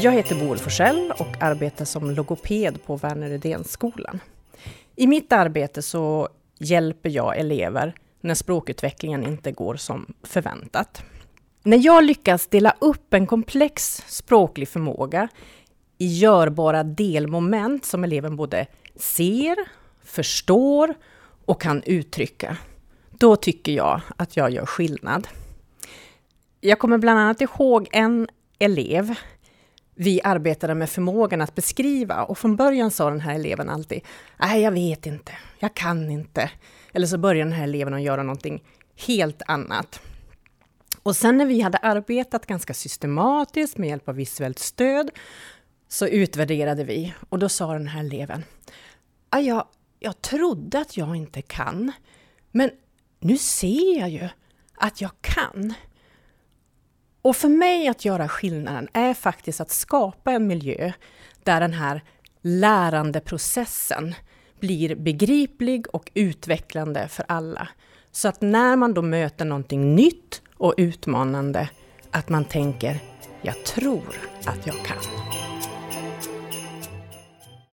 [0.00, 4.20] Jag heter Boel Forsell och arbetar som logoped på Värner Rydénskolan.
[4.96, 11.02] I mitt arbete så hjälper jag elever när språkutvecklingen inte går som förväntat.
[11.62, 15.28] När jag lyckas dela upp en komplex språklig förmåga
[15.98, 19.56] i görbara delmoment som eleven både ser,
[20.04, 20.94] förstår
[21.44, 22.56] och kan uttrycka,
[23.10, 25.28] då tycker jag att jag gör skillnad.
[26.60, 29.14] Jag kommer bland annat ihåg en elev
[29.94, 34.00] vi arbetade med förmågan att beskriva och från början sa den här eleven alltid
[34.36, 36.50] Nej, jag vet inte, jag kan inte.
[36.92, 38.64] Eller så börjar den här eleven att göra någonting
[39.06, 40.00] helt annat.
[41.02, 45.10] Och sen när vi hade arbetat ganska systematiskt med hjälp av visuellt stöd
[45.88, 48.44] så utvärderade vi och då sa den här eleven
[49.30, 49.66] ah, jag,
[49.98, 51.92] jag trodde att jag inte kan,
[52.50, 52.70] men
[53.20, 54.28] nu ser jag ju
[54.74, 55.74] att jag kan.
[57.28, 60.92] Och för mig att göra skillnaden är faktiskt att skapa en miljö
[61.44, 62.02] där den här
[62.42, 64.14] lärandeprocessen
[64.60, 67.68] blir begriplig och utvecklande för alla.
[68.12, 71.68] Så att när man då möter någonting nytt och utmanande,
[72.10, 72.98] att man tänker,
[73.42, 75.47] jag tror att jag kan.